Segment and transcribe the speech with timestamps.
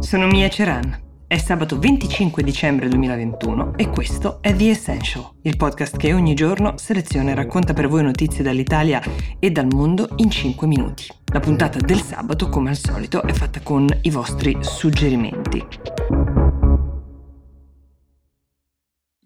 [0.00, 1.06] Sono Mia Ceran.
[1.26, 6.78] È sabato 25 dicembre 2021 e questo è The Essential, il podcast che ogni giorno
[6.78, 9.02] seleziona e racconta per voi notizie dall'Italia
[9.38, 11.06] e dal mondo in 5 minuti.
[11.32, 15.97] La puntata del sabato, come al solito, è fatta con i vostri suggerimenti.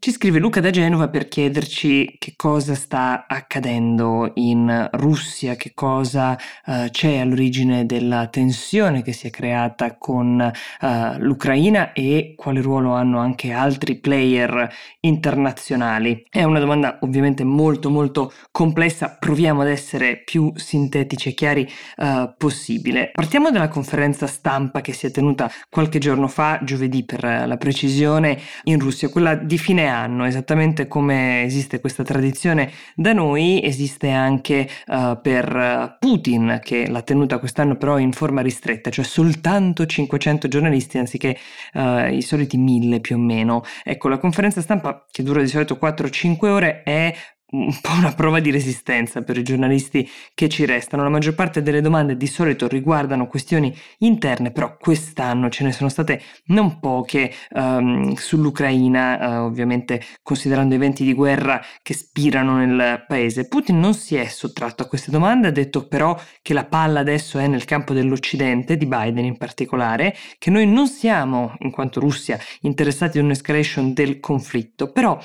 [0.05, 6.36] Ci scrive Luca da Genova per chiederci che cosa sta accadendo in Russia, che cosa
[6.67, 10.41] uh, c'è all'origine della tensione che si è creata con
[10.80, 10.86] uh,
[11.18, 14.68] l'Ucraina e quale ruolo hanno anche altri player
[14.99, 16.27] internazionali.
[16.29, 22.35] È una domanda ovviamente molto molto complessa, proviamo ad essere più sintetici e chiari uh,
[22.36, 23.13] possibile.
[23.14, 28.41] Partiamo dalla conferenza stampa che si è tenuta qualche giorno fa, giovedì per la precisione,
[28.64, 34.69] in Russia, quella di fine anno, esattamente come esiste questa tradizione da noi, esiste anche
[34.89, 40.98] uh, per Putin, che l'ha tenuta quest'anno però in forma ristretta, cioè soltanto 500 giornalisti
[40.98, 41.36] anziché
[41.75, 43.62] uh, i soliti 1000 più o meno.
[43.84, 47.14] Ecco, la conferenza stampa, che dura di solito 4-5 ore, è
[47.53, 51.03] un po' una prova di resistenza per i giornalisti che ci restano.
[51.03, 55.91] La maggior parte delle domande di solito riguardano questioni interne, però quest'anno ce ne sono
[55.91, 63.48] state non poche um, sull'Ucraina, uh, ovviamente considerando eventi di guerra che spirano nel paese.
[63.48, 67.39] Putin non si è sottratto a queste domande, ha detto però che la palla adesso
[67.39, 72.39] è nel campo dell'Occidente, di Biden in particolare, che noi non siamo, in quanto Russia,
[72.62, 75.19] interessati ad un'escalation del conflitto, però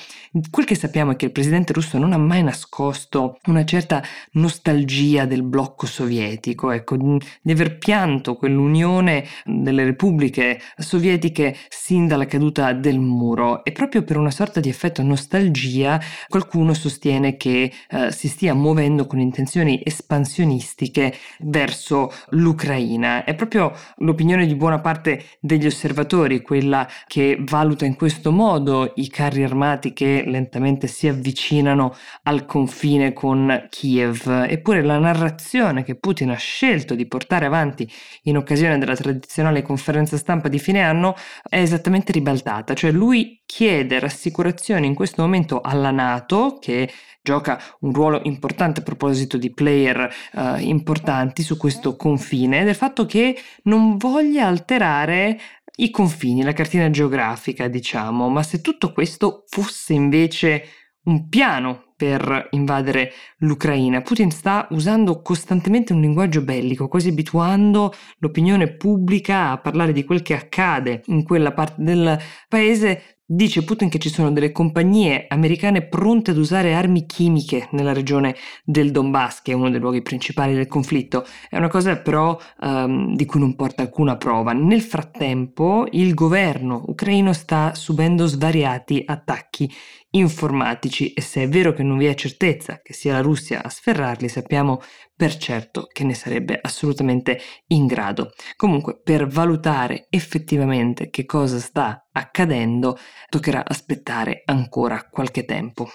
[0.50, 4.04] quel che sappiamo è che il presidente russo non ha ha mai nascosto una certa
[4.32, 12.74] nostalgia del blocco sovietico, ecco, di aver pianto quell'unione delle repubbliche sovietiche sin dalla caduta
[12.74, 18.28] del muro e proprio per una sorta di effetto nostalgia qualcuno sostiene che eh, si
[18.28, 23.24] stia muovendo con intenzioni espansionistiche verso l'Ucraina.
[23.24, 29.10] È proprio l'opinione di buona parte degli osservatori quella che valuta in questo modo i
[29.10, 34.46] carri armati che lentamente si avvicinano al confine con Kiev.
[34.48, 37.90] Eppure la narrazione che Putin ha scelto di portare avanti
[38.24, 41.16] in occasione della tradizionale conferenza stampa di fine anno
[41.48, 46.90] è esattamente ribaltata, cioè lui chiede rassicurazioni in questo momento alla Nato che
[47.22, 53.06] gioca un ruolo importante a proposito di player uh, importanti su questo confine del fatto
[53.06, 55.38] che non voglia alterare
[55.80, 60.64] i confini, la cartina geografica, diciamo, ma se tutto questo fosse invece
[61.08, 64.02] un piano per invadere l'Ucraina.
[64.02, 70.22] Putin sta usando costantemente un linguaggio bellico, quasi abituando l'opinione pubblica a parlare di quel
[70.22, 75.86] che accade in quella parte del paese Dice Putin che ci sono delle compagnie americane
[75.86, 80.54] pronte ad usare armi chimiche nella regione del Donbass, che è uno dei luoghi principali
[80.54, 81.26] del conflitto.
[81.50, 84.54] È una cosa però um, di cui non porta alcuna prova.
[84.54, 89.70] Nel frattempo il governo ucraino sta subendo svariati attacchi
[90.12, 93.68] informatici e se è vero che non vi è certezza che sia la Russia a
[93.68, 94.80] sferrarli, sappiamo
[95.14, 98.32] per certo che ne sarebbe assolutamente in grado.
[98.56, 102.98] Comunque, per valutare effettivamente che cosa sta accadendo,
[103.30, 105.88] toccherà aspettare ancora qualche tempo.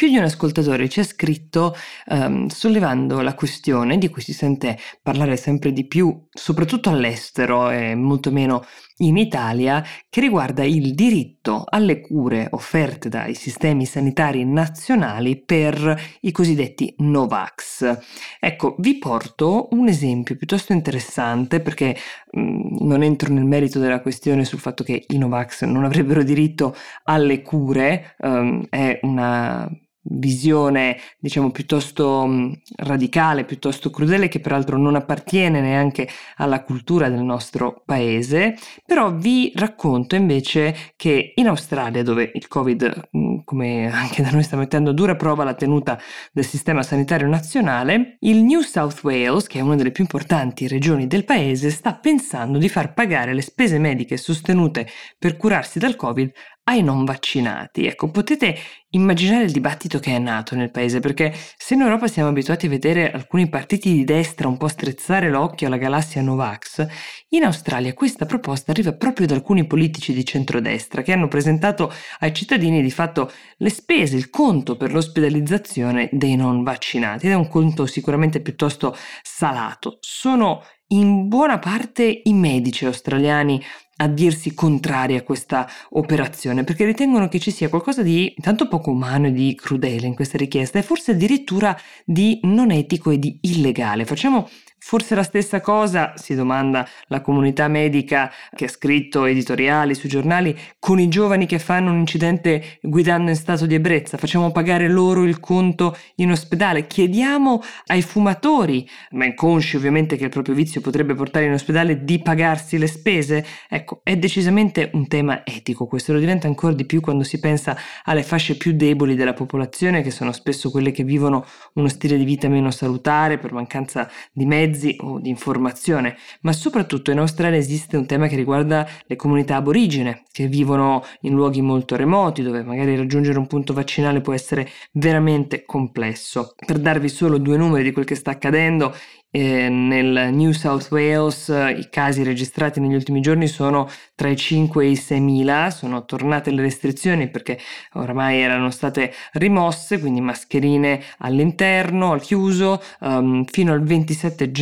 [0.00, 4.78] Più di un ascoltatore ci ha scritto um, sollevando la questione di cui si sente
[5.02, 8.64] parlare sempre di più, soprattutto all'estero e molto meno
[9.02, 16.32] in Italia, che riguarda il diritto alle cure offerte dai sistemi sanitari nazionali per i
[16.32, 17.98] cosiddetti Novax.
[18.40, 21.94] Ecco, vi porto un esempio piuttosto interessante perché
[22.30, 26.22] mh, mm, non entro nel merito della questione sul fatto che i Novax non avrebbero
[26.22, 26.74] diritto
[27.04, 29.70] alle cure, um, è una
[30.10, 32.28] visione diciamo piuttosto
[32.76, 39.52] radicale, piuttosto crudele che peraltro non appartiene neanche alla cultura del nostro paese, però vi
[39.54, 43.08] racconto invece che in Australia dove il Covid
[43.44, 45.98] come anche da noi sta mettendo a dura prova la tenuta
[46.32, 51.06] del sistema sanitario nazionale, il New South Wales, che è una delle più importanti regioni
[51.06, 54.86] del paese, sta pensando di far pagare le spese mediche sostenute
[55.18, 56.30] per curarsi dal Covid
[56.64, 57.86] ai non vaccinati.
[57.86, 58.56] Ecco, potete
[58.90, 62.68] immaginare il dibattito che è nato nel paese, perché se in Europa siamo abituati a
[62.68, 66.86] vedere alcuni partiti di destra un po' strizzare l'occhio alla galassia Novax,
[67.30, 72.34] in Australia questa proposta arriva proprio da alcuni politici di centrodestra che hanno presentato ai
[72.34, 77.48] cittadini di fatto le spese, il conto per l'ospedalizzazione dei non vaccinati ed è un
[77.48, 79.98] conto sicuramente piuttosto salato.
[80.00, 83.62] Sono in buona parte i medici australiani
[84.00, 88.90] a dirsi contrari a questa operazione perché ritengono che ci sia qualcosa di tanto poco
[88.90, 93.38] umano e di crudele in questa richiesta e forse addirittura di non etico e di
[93.42, 94.04] illegale.
[94.04, 94.48] Facciamo
[94.82, 100.58] Forse la stessa cosa, si domanda la comunità medica che ha scritto editoriali sui giornali,
[100.78, 104.16] con i giovani che fanno un incidente guidando in stato di ebbrezza.
[104.16, 106.86] Facciamo pagare loro il conto in ospedale.
[106.86, 112.18] Chiediamo ai fumatori, ma inconsci ovviamente che il proprio vizio potrebbe portare in ospedale, di
[112.20, 113.44] pagarsi le spese.
[113.68, 115.86] Ecco, è decisamente un tema etico.
[115.86, 120.00] Questo lo diventa ancora di più quando si pensa alle fasce più deboli della popolazione,
[120.00, 121.44] che sono spesso quelle che vivono
[121.74, 126.52] uno stile di vita meno salutare per mancanza di mezzi mezzi o di informazione, ma
[126.52, 131.60] soprattutto in Australia esiste un tema che riguarda le comunità aborigene, che vivono in luoghi
[131.60, 136.54] molto remoti, dove magari raggiungere un punto vaccinale può essere veramente complesso.
[136.64, 138.94] Per darvi solo due numeri di quel che sta accadendo,
[139.32, 144.36] eh, nel New South Wales eh, i casi registrati negli ultimi giorni sono tra i
[144.36, 147.58] 5 e i 6 mila, sono tornate le restrizioni perché
[147.92, 154.59] oramai erano state rimosse, quindi mascherine all'interno, al chiuso, um, fino al 27 gennaio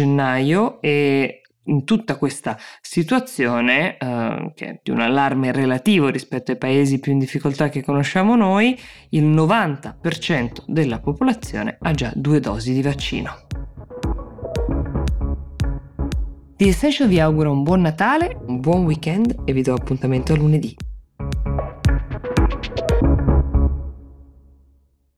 [0.81, 6.99] e in tutta questa situazione, eh, che è di un allarme relativo rispetto ai paesi
[6.99, 8.79] più in difficoltà che conosciamo noi,
[9.11, 13.47] il 90% della popolazione ha già due dosi di vaccino.
[16.57, 20.37] The Essential vi augura un buon Natale, un buon weekend e vi do appuntamento a
[20.37, 20.75] lunedì.